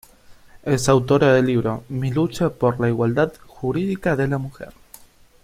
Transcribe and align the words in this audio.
Es 0.63 0.89
autora 0.89 1.31
del 1.31 1.45
libro 1.45 1.83
"Mi 1.87 2.09
lucha 2.09 2.49
por 2.49 2.79
la 2.79 2.87
igualdad 2.89 3.33
jurídica 3.45 4.15
de 4.15 4.27
la 4.27 4.39
mujer". 4.39 4.73